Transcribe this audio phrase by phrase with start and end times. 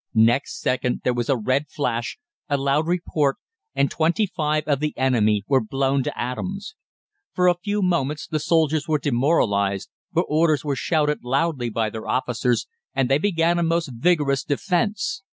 [0.15, 2.17] Next second there was a red flash,
[2.49, 3.37] a loud report,
[3.75, 6.73] and twenty five of the enemy were blown to atoms.
[7.35, 12.07] For a few moments the soldiers were demoralised, but orders were shouted loudly by their
[12.07, 15.21] officers, and they began a most vigorous defence.